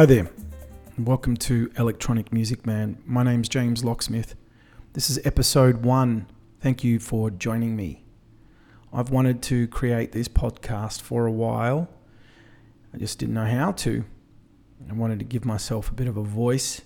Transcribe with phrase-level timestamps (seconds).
[0.00, 0.30] Hi there,
[0.96, 2.96] welcome to Electronic Music Man.
[3.04, 4.34] My name's James Locksmith.
[4.94, 6.26] This is episode one.
[6.58, 8.06] Thank you for joining me.
[8.94, 11.90] I've wanted to create this podcast for a while.
[12.94, 14.06] I just didn't know how to.
[14.88, 16.80] I wanted to give myself a bit of a voice,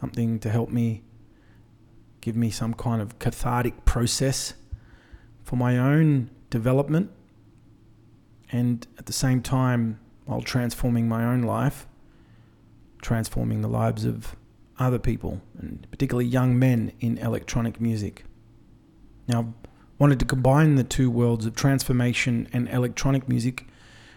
[0.00, 1.02] something to help me
[2.22, 4.54] give me some kind of cathartic process
[5.44, 7.10] for my own development
[8.50, 11.86] and at the same time while transforming my own life
[13.00, 14.36] transforming the lives of
[14.78, 18.24] other people, and particularly young men in electronic music.
[19.28, 19.66] Now, I
[19.98, 23.66] wanted to combine the two worlds of transformation and electronic music.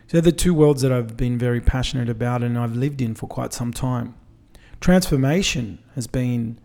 [0.08, 3.16] So they're the two worlds that I've been very passionate about and I've lived in
[3.16, 4.16] for quite some time.
[4.80, 6.60] Transformation has been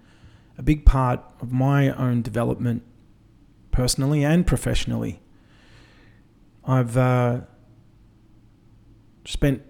[0.56, 2.82] a big part of my own development,
[3.70, 5.20] personally and professionally.
[6.64, 7.40] I've uh,
[9.24, 9.62] spent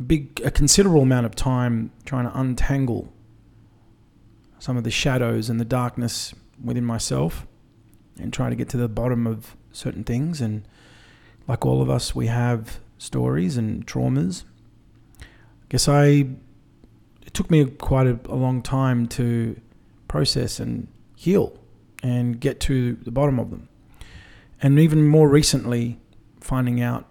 [0.00, 3.12] big, a considerable amount of time trying to untangle
[4.58, 7.46] some of the shadows and the darkness within myself
[8.18, 10.40] and trying to get to the bottom of certain things.
[10.40, 10.66] And
[11.46, 14.44] like all of us, we have stories and traumas.
[15.20, 15.24] I
[15.68, 16.26] guess I,
[17.26, 19.60] it took me quite a, a long time to
[20.08, 21.58] process and heal
[22.02, 23.68] and get to the bottom of them.
[24.62, 25.98] And even more recently,
[26.40, 27.06] finding out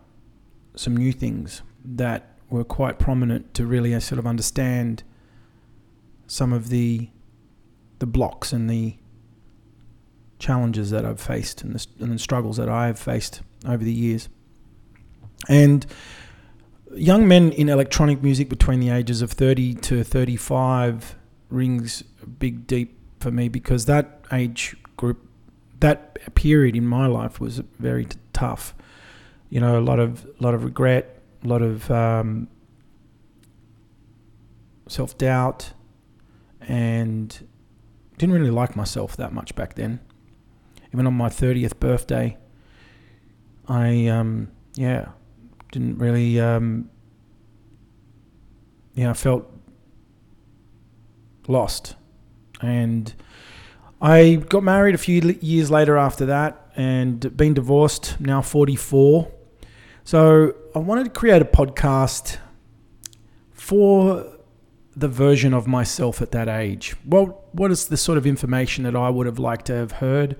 [0.76, 5.04] some new things that were quite prominent to really uh, sort of understand
[6.28, 7.10] some of the
[8.00, 8.98] the blocks and the
[10.40, 13.94] challenges that I've faced and the, and the struggles that I have faced over the
[13.94, 14.28] years.
[15.48, 15.86] And
[16.96, 21.16] young men in electronic music between the ages of 30 to 35
[21.50, 22.04] rings
[22.40, 25.26] big deep for me because that age group
[25.80, 28.76] that period in my life was very t- tough
[29.50, 31.13] you know a lot of a lot of regret
[31.44, 32.48] a lot of um,
[34.88, 35.74] self doubt,
[36.62, 37.48] and
[38.18, 40.00] didn't really like myself that much back then.
[40.94, 42.38] Even on my 30th birthday,
[43.68, 45.10] I, um, yeah,
[45.72, 46.90] didn't really, um,
[48.94, 49.52] yeah, I felt
[51.48, 51.96] lost.
[52.62, 53.14] And
[54.02, 59.32] I got married a few years later after that and been divorced, now 44.
[60.06, 62.38] So I wanted to create a podcast
[63.52, 64.26] for
[64.96, 66.96] the version of myself at that age.
[67.06, 70.36] Well, what is the sort of information that I would have liked to have heard,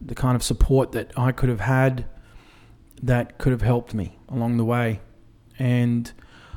[0.00, 2.06] the kind of support that I could have had
[3.02, 5.00] that could have helped me along the way.
[5.58, 6.12] And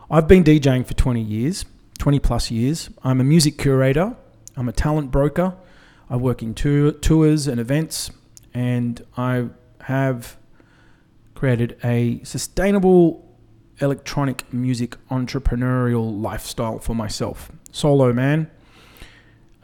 [0.10, 1.66] I've been DJing for 20 years,
[2.00, 2.90] 20 plus years.
[3.04, 4.16] I'm a music curator,
[4.58, 5.56] I'm a talent broker.
[6.10, 8.12] I work in tour, tours and events,
[8.54, 9.48] and I
[9.82, 10.38] have
[11.44, 13.22] created a sustainable
[13.82, 17.52] electronic music entrepreneurial lifestyle for myself.
[17.74, 18.50] Solo man,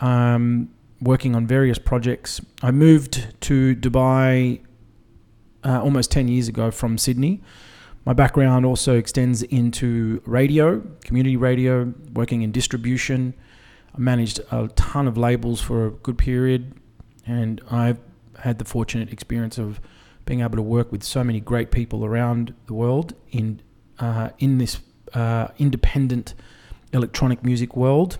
[0.01, 0.69] um,
[1.00, 2.41] working on various projects.
[2.62, 4.59] I moved to Dubai
[5.63, 7.41] uh, almost 10 years ago from Sydney.
[8.03, 13.34] My background also extends into radio, community radio, working in distribution.
[13.95, 16.73] I managed a ton of labels for a good period,
[17.25, 18.01] and I've
[18.38, 19.79] had the fortunate experience of
[20.29, 23.59] being able to work with so many great people around the world in
[23.97, 24.79] uh, in this
[25.16, 26.35] uh, independent
[26.94, 28.19] electronic music world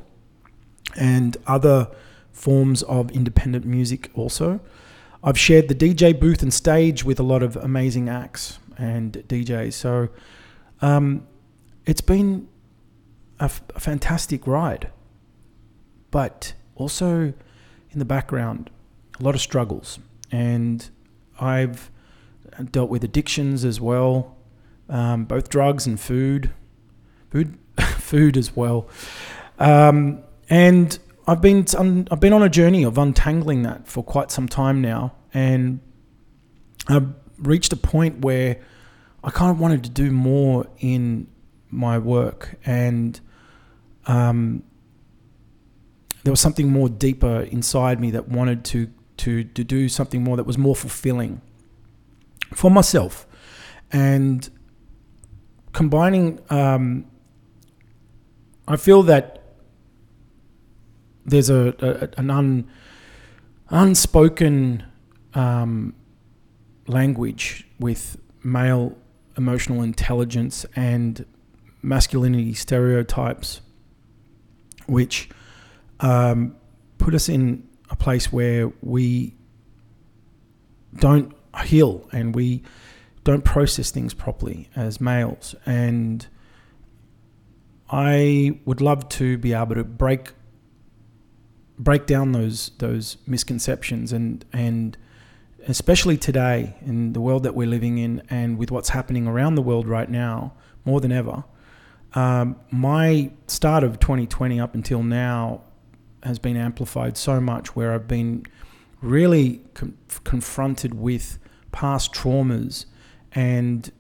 [1.00, 1.88] and other
[2.32, 4.60] forms of independent music also.
[5.24, 9.74] I've shared the DJ booth and stage with a lot of amazing acts and DJs.
[9.74, 10.10] So
[10.82, 11.28] um,
[11.86, 12.48] it's been
[13.40, 14.90] a, f- a fantastic ride,
[16.10, 17.34] but also
[17.92, 18.72] in the background,
[19.20, 20.00] a lot of struggles.
[20.32, 20.90] And
[21.40, 21.92] I've
[22.72, 24.38] dealt with addictions as well,
[24.90, 26.52] um, both drugs and food,
[27.30, 28.88] food, food as well.
[29.58, 31.66] Um, and I've been
[32.10, 35.80] I've been on a journey of untangling that for quite some time now, and
[36.88, 38.60] I've reached a point where
[39.24, 41.28] I kind of wanted to do more in
[41.70, 43.20] my work, and
[44.08, 44.64] um,
[46.24, 50.38] there was something more deeper inside me that wanted to to to do something more
[50.38, 51.42] that was more fulfilling
[52.54, 53.28] for myself,
[53.92, 54.50] and
[55.74, 56.40] combining.
[56.50, 57.06] Um,
[58.68, 59.40] I feel that
[61.26, 62.70] there's a, a an un,
[63.70, 64.84] unspoken
[65.34, 65.96] um,
[66.88, 68.96] language with male
[69.38, 71.26] emotional intelligence and
[71.82, 73.62] masculinity stereotypes,
[74.86, 75.30] which
[76.02, 76.56] um,
[76.98, 79.34] put us in a place where we
[80.96, 82.64] don't heal and we
[83.24, 85.56] don't process things properly as males.
[85.66, 86.26] And
[87.90, 90.34] I would love to be able to break
[91.78, 94.98] break down those those misconceptions and and
[95.68, 99.62] especially today in the world that we're living in and with what's happening around the
[99.62, 100.54] world right now
[100.86, 101.44] more than ever.
[102.14, 105.62] Um, my start of 2020 up until now
[106.24, 108.46] has been amplified so much where I've been
[109.02, 111.38] really com- confronted with
[111.72, 112.86] past traumas
[113.32, 113.92] and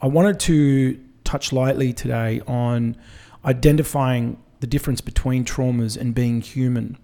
[0.00, 2.96] I wanted to touch lightly today on
[3.44, 6.98] identifying the difference between traumas and being human.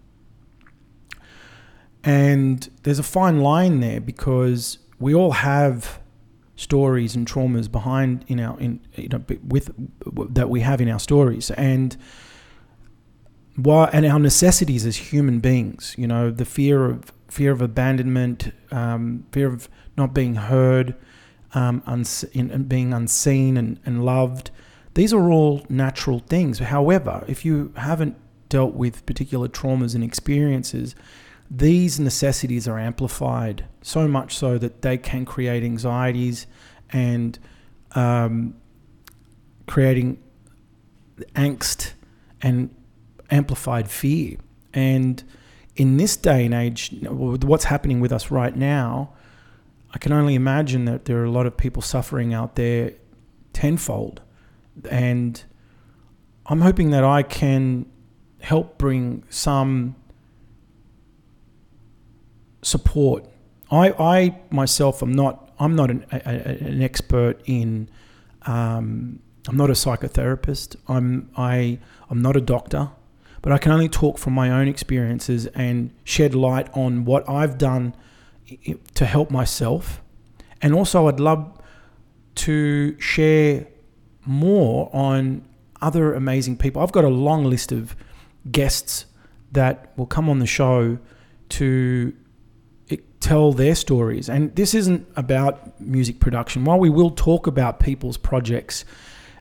[2.04, 6.00] And there's a fine line there because we all have
[6.56, 9.74] stories and traumas behind in our in you know with
[10.32, 11.96] that we have in our stories and
[13.56, 18.52] why and our necessities as human beings you know the fear of fear of abandonment
[18.70, 20.94] um, fear of not being heard
[21.54, 24.50] um, uns- in, in being unseen and, and loved
[24.94, 28.16] these are all natural things however if you haven't
[28.48, 30.94] dealt with particular traumas and experiences
[31.50, 36.46] these necessities are amplified so much so that they can create anxieties
[36.90, 37.38] and
[37.94, 38.54] um,
[39.66, 40.22] creating
[41.34, 41.92] angst
[42.40, 42.74] and
[43.30, 44.36] amplified fear.
[44.72, 45.22] And
[45.76, 49.12] in this day and age, what's happening with us right now,
[49.94, 52.92] I can only imagine that there are a lot of people suffering out there
[53.52, 54.22] tenfold.
[54.90, 55.42] And
[56.46, 57.86] I'm hoping that I can
[58.40, 59.96] help bring some
[62.62, 63.26] support.
[63.70, 67.88] I, I myself am not I'm not an, a, an expert in
[68.42, 70.76] um, I'm not a psychotherapist.
[70.88, 71.78] I'm I
[72.10, 72.90] I'm not a doctor,
[73.42, 77.58] but I can only talk from my own experiences and shed light on what I've
[77.58, 77.94] done
[78.94, 80.02] to help myself.
[80.60, 81.60] And also, I'd love
[82.36, 83.66] to share
[84.24, 85.46] more on
[85.80, 86.80] other amazing people.
[86.80, 87.96] I've got a long list of
[88.50, 89.06] guests
[89.50, 90.98] that will come on the show
[91.50, 92.14] to
[93.20, 94.28] tell their stories.
[94.28, 96.64] And this isn't about music production.
[96.64, 98.84] While we will talk about people's projects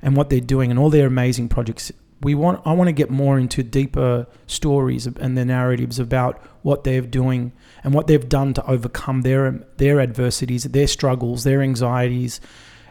[0.02, 1.92] and what they're doing and all their amazing projects,
[2.22, 6.84] we want I want to get more into deeper stories and the narratives about what
[6.84, 7.52] they're doing
[7.84, 12.40] and what they've done to overcome their their adversities, their struggles, their anxieties,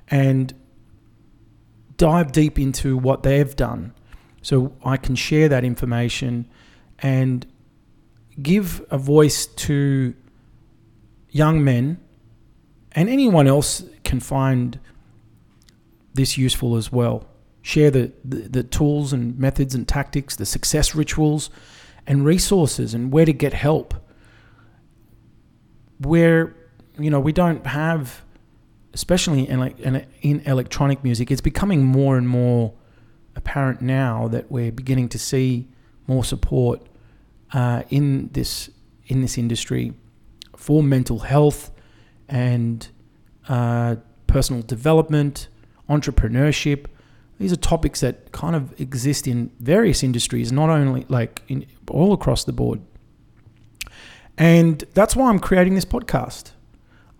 [0.08, 0.54] and
[1.96, 3.92] dive deep into what they've done,
[4.42, 6.48] so I can share that information
[6.98, 7.46] and
[8.42, 10.14] give a voice to
[11.30, 12.00] young men
[12.92, 14.80] and anyone else can find
[16.14, 17.29] this useful as well.
[17.62, 21.50] Share the, the, the, tools and methods and tactics, the success rituals
[22.06, 23.94] and resources and where to get help.
[25.98, 26.56] Where,
[26.98, 28.22] you know, we don't have,
[28.94, 32.72] especially in, like, in electronic music, it's becoming more and more
[33.36, 35.68] apparent now that we're beginning to see
[36.06, 36.86] more support
[37.52, 38.70] uh, in this
[39.06, 39.92] in this industry
[40.56, 41.72] for mental health
[42.28, 42.88] and
[43.48, 43.96] uh,
[44.26, 45.48] personal development,
[45.88, 46.86] entrepreneurship.
[47.40, 52.12] These are topics that kind of exist in various industries, not only like in all
[52.12, 52.82] across the board.
[54.36, 56.50] And that's why I'm creating this podcast.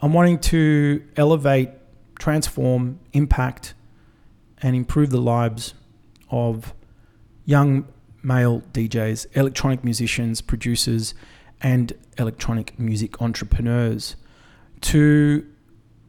[0.02, 1.70] I'm wanting to elevate,
[2.18, 3.72] transform, impact,
[4.60, 5.72] and improve the lives
[6.28, 6.74] of
[7.46, 7.86] young
[8.22, 11.14] male DJs, electronic musicians, producers,
[11.62, 14.16] and electronic music entrepreneurs
[14.82, 15.46] to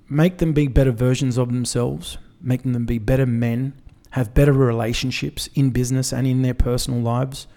[0.10, 3.81] make them be better versions of themselves, making them be better men,
[4.12, 7.48] have better relationships in business and in their personal lives,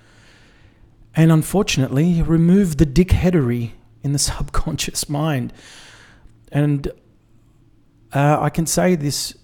[1.16, 5.52] and unfortunately, remove the dickheadery in the subconscious mind.
[6.50, 6.88] And
[8.12, 9.34] uh, I can say this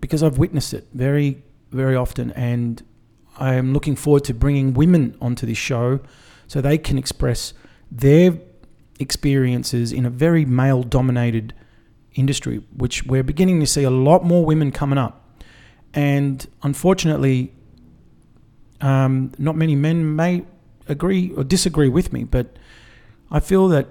[0.00, 2.82] because I've witnessed it very, very often, and
[3.38, 6.00] I am looking forward to bringing women onto this show
[6.46, 7.52] so they can express
[7.90, 8.38] their
[8.98, 11.54] experiences in a very male dominated
[12.14, 15.25] industry, which we're beginning to see a lot more women coming up.
[15.96, 17.54] And unfortunately,
[18.82, 20.44] um, not many men may
[20.88, 22.56] agree or disagree with me, but
[23.30, 23.88] I feel that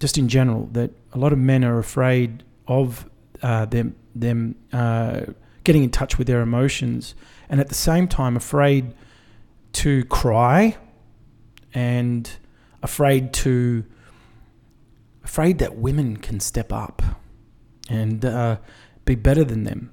[0.00, 3.08] just in general, that a lot of men are afraid of
[3.42, 5.20] uh, them them uh,
[5.64, 7.14] getting in touch with their emotions,
[7.48, 8.94] and at the same time afraid
[9.72, 10.76] to cry
[11.74, 12.30] and
[12.82, 13.84] afraid to
[15.22, 17.02] afraid that women can step up
[17.88, 18.56] and uh,
[19.04, 19.92] be better than them.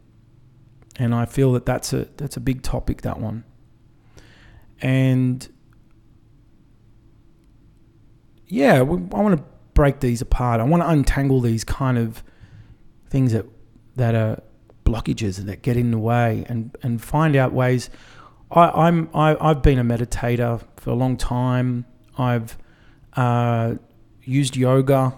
[0.99, 3.45] And I feel that that's a that's a big topic that one.
[4.81, 5.47] And
[8.47, 10.59] yeah, I want to break these apart.
[10.59, 12.21] I want to untangle these kind of
[13.09, 13.45] things that
[13.95, 14.43] that are
[14.83, 17.89] blockages that get in the way and, and find out ways.
[18.51, 21.85] I, I'm I, I've been a meditator for a long time.
[22.17, 22.57] I've
[23.13, 23.75] uh,
[24.23, 25.17] used yoga.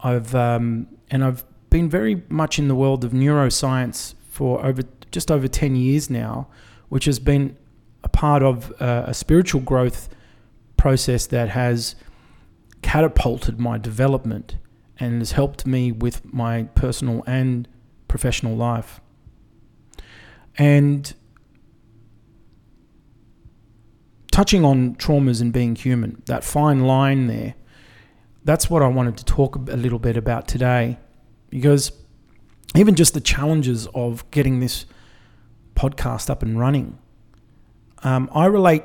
[0.00, 5.30] I've um, and I've been very much in the world of neuroscience for over just
[5.30, 6.46] over ten years now,
[6.90, 7.56] which has been
[8.04, 10.10] a part of uh, a spiritual growth
[10.76, 11.96] process that has
[12.82, 14.58] catapulted my development
[15.00, 17.66] and has helped me with my personal and
[18.08, 19.00] professional life.
[20.58, 21.14] And
[24.30, 27.54] touching on traumas and being human, that fine line there,
[28.44, 30.98] that's what I wanted to talk a little bit about today.
[31.48, 31.92] Because
[32.74, 34.86] even just the challenges of getting this
[35.74, 36.98] podcast up and running,
[38.02, 38.84] um, I relate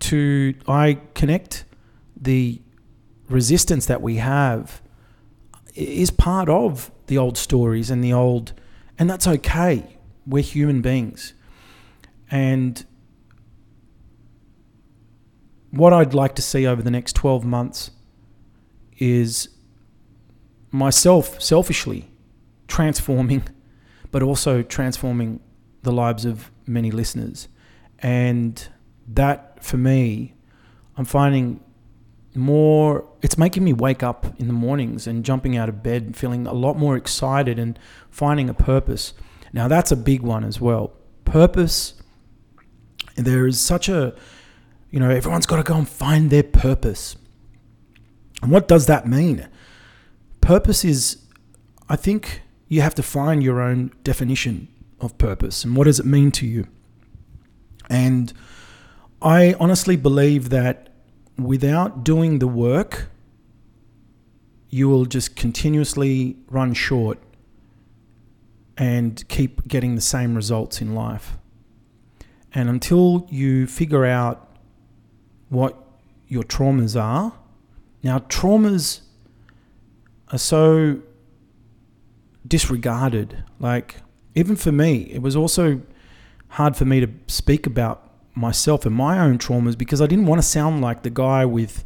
[0.00, 1.64] to, I connect
[2.16, 2.60] the
[3.28, 4.82] resistance that we have
[5.74, 8.52] is part of the old stories and the old,
[8.98, 9.98] and that's okay.
[10.26, 11.34] We're human beings.
[12.30, 12.84] And
[15.70, 17.90] what I'd like to see over the next 12 months
[18.98, 19.48] is
[20.70, 22.11] myself selfishly
[22.72, 23.42] transforming,
[24.10, 25.38] but also transforming
[25.82, 27.48] the lives of many listeners.
[27.98, 28.66] And
[29.08, 30.34] that for me,
[30.96, 31.60] I'm finding
[32.34, 36.46] more it's making me wake up in the mornings and jumping out of bed feeling
[36.46, 39.12] a lot more excited and finding a purpose.
[39.52, 40.94] Now that's a big one as well.
[41.26, 41.92] Purpose
[43.16, 44.14] there is such a
[44.90, 47.16] you know everyone's got to go and find their purpose.
[48.40, 49.46] And what does that mean?
[50.40, 51.18] Purpose is
[51.88, 52.40] i think
[52.72, 54.68] you have to find your own definition
[55.00, 56.66] of purpose and what does it mean to you
[57.90, 58.32] and
[59.20, 60.92] i honestly believe that
[61.38, 63.08] without doing the work,
[64.68, 67.18] you will just continuously run short
[68.76, 71.36] and keep getting the same results in life.
[72.54, 74.48] And until you figure out
[75.48, 75.76] what
[76.28, 77.34] your traumas are,
[78.02, 79.00] now traumas
[80.30, 81.00] are so
[82.46, 83.44] disregarded.
[83.58, 83.96] Like,
[84.34, 85.82] even for me, it was also
[86.48, 90.40] hard for me to speak about myself and my own traumas because I didn't want
[90.40, 91.84] to sound like the guy with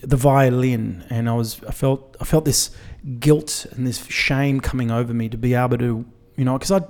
[0.00, 2.70] the violin and I was I felt I felt this
[3.18, 6.04] guilt and this shame coming over me to be able to
[6.36, 6.82] you know because I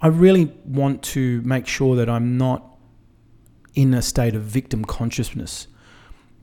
[0.00, 2.76] I really want to make sure that I'm not
[3.74, 5.66] in a state of victim consciousness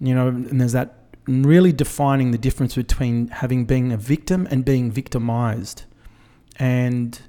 [0.01, 0.98] you know and there's that
[1.29, 5.83] really defining the difference between having been a victim and being victimized
[6.59, 7.21] and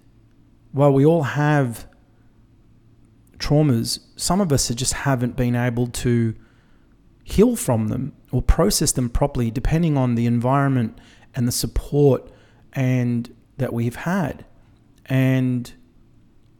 [0.72, 1.86] while we all have
[3.38, 6.34] traumas, some of us just haven't been able to
[7.24, 10.98] heal from them or process them properly, depending on the environment
[11.34, 12.30] and the support
[12.72, 14.44] and that we've had.
[15.06, 15.72] And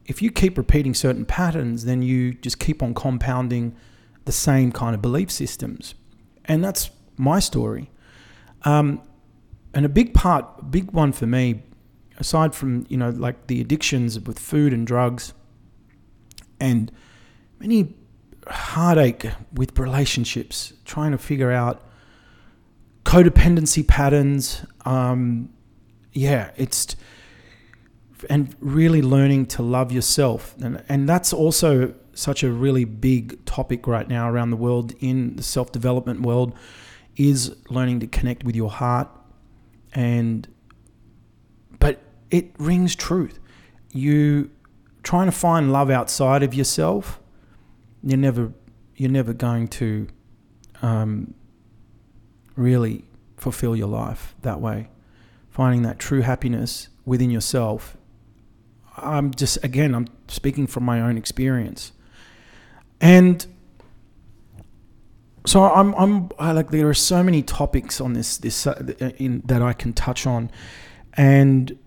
[0.07, 3.77] if you keep repeating certain patterns, then you just keep on compounding
[4.25, 5.95] the same kind of belief systems.
[6.45, 7.91] And that's my story.
[8.63, 9.03] Um,
[9.73, 11.63] and a big part, big one for me,
[12.19, 15.33] aside from you know like the addictions with food and drugs,
[16.59, 16.91] and
[17.61, 17.95] many
[18.49, 21.83] heartache with relationships, trying to figure out
[23.05, 24.65] codependency patterns.
[24.85, 25.51] Um,
[26.13, 26.97] yeah, it's
[28.29, 33.87] and really learning to love yourself, and and that's also such a really big topic
[33.87, 36.55] right now around the world in the self development world
[37.29, 39.09] is learning to connect with your heart
[39.93, 40.49] and
[41.79, 42.01] but
[42.31, 43.39] it rings truth
[43.93, 44.51] you
[45.03, 47.21] trying to find love outside of yourself,
[48.03, 48.53] you're never
[48.97, 50.07] you're never going to
[50.83, 51.35] um,
[52.55, 53.05] really
[53.37, 54.89] fulfill your life that way.
[55.49, 57.97] Finding that true happiness within yourself.
[58.97, 61.93] I'm just again I'm speaking from my own experience,
[63.01, 63.47] and
[65.47, 69.43] so I'm I'm I like there are so many topics on this this uh, in,
[69.47, 70.51] that I can touch on,
[71.15, 71.79] and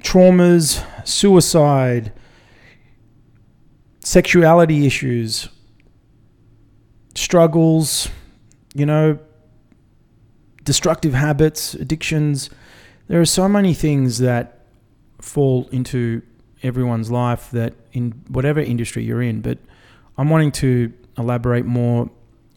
[0.00, 2.12] traumas, suicide,
[4.00, 5.48] sexuality issues,
[7.14, 8.08] struggles,
[8.74, 9.18] you know,
[10.64, 12.48] destructive habits, addictions.
[13.08, 14.66] There are so many things that
[15.20, 16.22] fall into
[16.62, 19.58] everyone's life that in whatever industry you're in, but
[20.18, 22.10] I'm wanting to elaborate more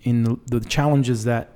[0.03, 1.49] in the, the challenges that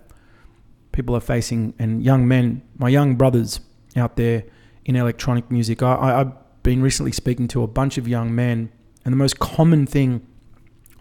[0.92, 3.60] people are facing and young men, my young brothers
[3.98, 4.44] out there
[4.86, 5.82] in electronic music.
[5.82, 8.72] I, I've been recently speaking to a bunch of young men,
[9.04, 10.26] and the most common thing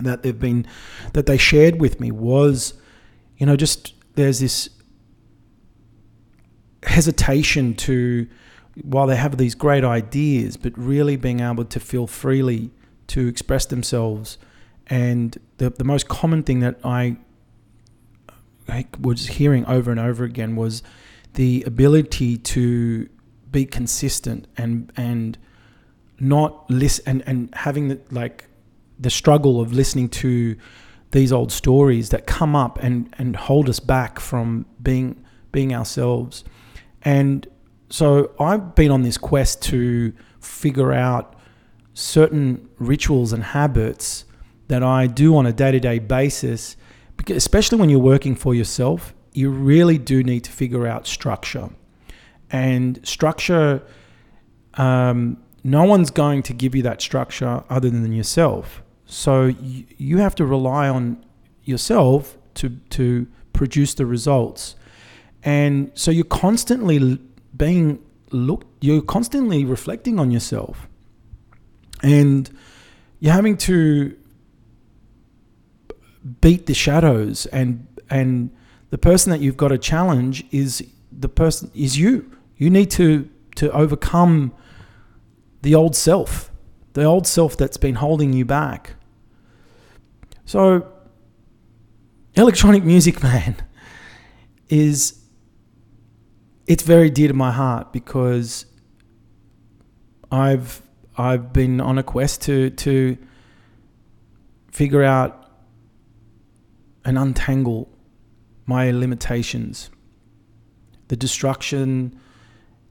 [0.00, 0.66] that they've been
[1.12, 2.74] that they shared with me was,
[3.36, 4.68] you know, just there's this
[6.82, 8.26] hesitation to
[8.82, 12.70] while they have these great ideas, but really being able to feel freely
[13.06, 14.38] to express themselves.
[14.86, 17.16] And the, the most common thing that I,
[18.68, 20.82] I was hearing over and over again was
[21.34, 23.08] the ability to
[23.50, 25.38] be consistent and and
[26.20, 28.46] not listen and, and having the, like
[28.98, 30.56] the struggle of listening to
[31.10, 36.44] these old stories that come up and, and hold us back from being being ourselves.
[37.02, 37.46] And
[37.88, 41.36] so I've been on this quest to figure out
[41.94, 44.24] certain rituals and habits
[44.68, 46.76] that I do on a day to day basis,
[47.28, 51.70] especially when you're working for yourself, you really do need to figure out structure.
[52.50, 53.82] And structure,
[54.74, 58.82] um, no one's going to give you that structure other than yourself.
[59.06, 61.24] So you, you have to rely on
[61.64, 64.76] yourself to, to produce the results.
[65.42, 67.18] And so you're constantly
[67.56, 70.88] being looked, you're constantly reflecting on yourself.
[72.02, 72.50] And
[73.20, 74.16] you're having to
[76.40, 78.50] beat the shadows and and
[78.90, 82.30] the person that you've got to challenge is the person is you.
[82.56, 84.52] You need to to overcome
[85.62, 86.50] the old self,
[86.92, 88.94] the old self that's been holding you back.
[90.44, 90.92] So
[92.34, 93.56] electronic music man
[94.68, 95.20] is
[96.66, 98.66] it's very dear to my heart because
[100.30, 100.82] I've
[101.16, 103.16] I've been on a quest to to
[104.70, 105.43] figure out
[107.04, 107.90] and untangle
[108.66, 109.90] my limitations,
[111.08, 112.18] the destruction,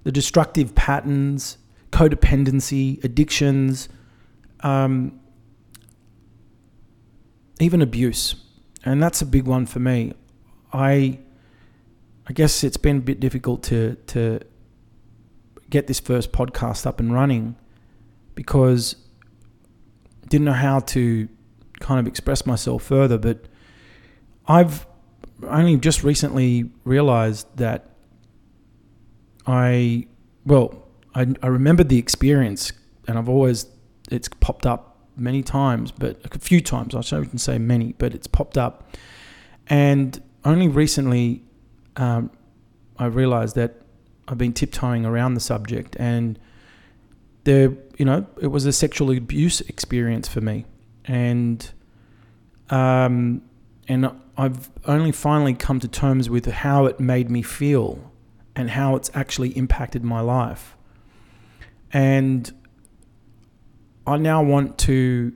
[0.04, 1.58] the destructive patterns,
[1.92, 3.90] codependency, addictions,
[4.62, 5.20] um,
[7.60, 8.36] even abuse,
[8.86, 10.14] and that's a big one for me.
[10.72, 11.20] I
[12.28, 14.40] I guess it's been a bit difficult to to
[15.70, 17.56] get this first podcast up and running
[18.36, 18.96] because
[20.24, 21.28] I didn't know how to
[21.80, 23.48] kind of express myself further, but
[24.48, 24.86] I've
[25.48, 27.90] only just recently realized that
[29.46, 30.08] I
[30.46, 32.72] well, I, I remembered the experience
[33.08, 33.68] and I've always
[34.12, 38.28] it's popped up many times, but a few times, I shouldn't say many, but it's
[38.28, 38.96] popped up.
[39.68, 41.44] And only recently
[41.96, 42.32] um,
[42.98, 43.82] I realized that
[44.28, 46.40] I've been tiptoeing around the subject, and
[47.44, 50.66] there, you know, it was a sexual abuse experience for me,
[51.06, 51.70] and
[52.70, 53.42] um,
[53.88, 58.12] and I've only finally come to terms with how it made me feel,
[58.56, 60.76] and how it's actually impacted my life,
[61.92, 62.52] and
[64.06, 65.34] I now want to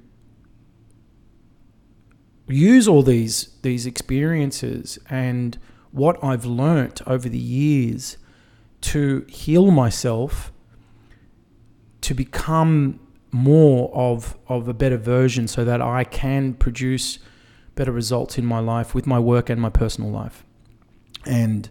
[2.48, 5.58] use all these these experiences and
[5.92, 8.18] what I've learnt over the years
[8.82, 10.52] to heal myself
[12.02, 13.00] to become
[13.32, 17.20] more of of a better version so that I can produce
[17.78, 20.44] better results in my life with my work and my personal life.
[21.26, 21.70] And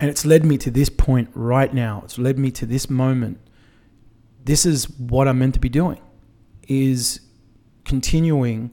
[0.00, 2.02] and it's led me to this point right now.
[2.04, 3.40] It's led me to this moment.
[4.44, 6.00] This is what I'm meant to be doing
[6.68, 7.20] is
[7.84, 8.70] continuing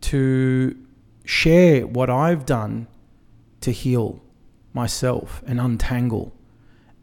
[0.00, 0.76] to
[1.24, 2.88] share what I've done
[3.60, 4.22] to heal
[4.72, 6.34] myself and untangle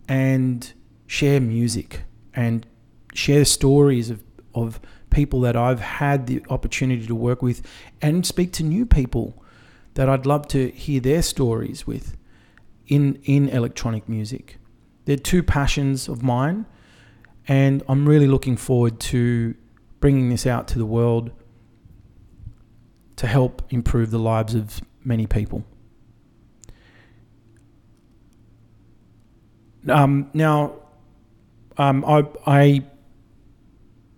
[0.08, 0.74] and
[1.06, 2.02] share music
[2.34, 2.66] and
[3.14, 4.24] share stories of,
[4.54, 4.80] of
[5.14, 7.62] people that I've had the opportunity to work with
[8.02, 9.42] and speak to new people
[9.94, 12.18] that I'd love to hear their stories with
[12.88, 14.58] in, in electronic music.
[15.06, 16.66] They're two passions of mine,
[17.48, 19.56] and I'm really looking forward to
[20.00, 21.32] bringing this out to the world
[23.18, 25.64] to help improve the lives of many people.
[29.88, 30.74] Um, now,
[31.78, 32.84] um, I, I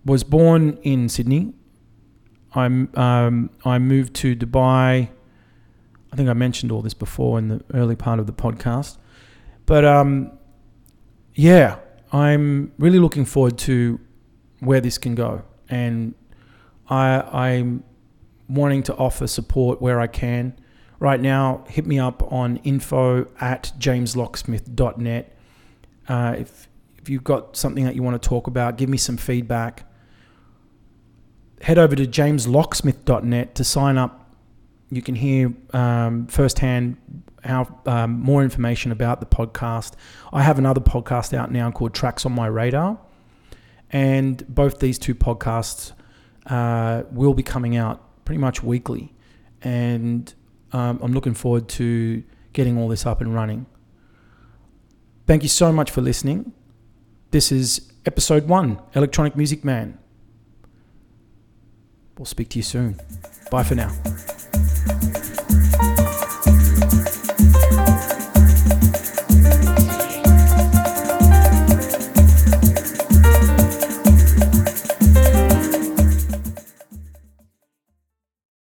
[0.06, 1.52] was born in Sydney.
[2.54, 5.08] I'm, um, I moved to Dubai.
[6.12, 8.96] I think I mentioned all this before in the early part of the podcast.
[9.66, 10.32] But um,
[11.34, 11.78] yeah,
[12.12, 14.00] I'm really looking forward to
[14.60, 15.42] where this can go.
[15.68, 16.14] And
[16.88, 17.84] I, I'm
[18.48, 20.58] wanting to offer support where I can.
[20.98, 25.36] Right now, hit me up on info at jameslocksmith.net
[26.08, 29.16] uh, if if you've got something that you want to talk about, give me some
[29.16, 29.84] feedback.
[31.62, 34.30] Head over to jameslocksmith.net to sign up.
[34.90, 36.96] You can hear um, firsthand
[37.46, 39.94] how um, more information about the podcast.
[40.32, 42.98] I have another podcast out now called Tracks on My Radar,
[43.90, 45.92] and both these two podcasts
[46.46, 49.14] uh, will be coming out pretty much weekly,
[49.62, 50.32] and
[50.72, 53.66] um, I'm looking forward to getting all this up and running.
[55.26, 56.52] Thank you so much for listening.
[57.30, 59.98] This is episode one Electronic Music Man.
[62.18, 63.00] We'll speak to you soon.
[63.50, 63.92] Bye for now.